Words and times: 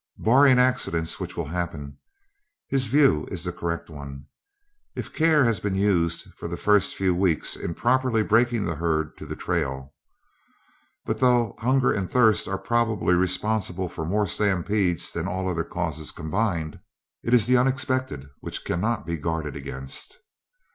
Barring 0.17 0.57
accidents, 0.57 1.19
which 1.19 1.37
will 1.37 1.49
happen, 1.49 1.99
his 2.67 2.87
view 2.87 3.27
is 3.29 3.43
the 3.43 3.51
correct 3.53 3.87
one, 3.87 4.25
if 4.95 5.13
care 5.13 5.45
has 5.45 5.59
been 5.59 5.75
used 5.75 6.23
for 6.33 6.47
the 6.47 6.57
first 6.57 6.95
few 6.95 7.13
weeks 7.13 7.55
in 7.55 7.75
properly 7.75 8.23
breaking 8.23 8.65
the 8.65 8.73
herd 8.73 9.15
to 9.17 9.27
the 9.27 9.35
trail. 9.35 9.93
But 11.05 11.19
though 11.19 11.53
hunger 11.59 11.91
and 11.91 12.09
thirst 12.09 12.47
are 12.47 12.57
probably 12.57 13.13
responsible 13.13 13.89
for 13.89 14.03
more 14.03 14.25
stampedes 14.25 15.11
than 15.11 15.27
all 15.27 15.47
other 15.47 15.63
causes 15.63 16.11
combined, 16.11 16.79
it 17.21 17.35
is 17.35 17.45
the 17.45 17.57
unexpected 17.57 18.27
which 18.39 18.65
cannot 18.65 19.05
be 19.05 19.17
guarded 19.17 19.55
against. 19.55 20.17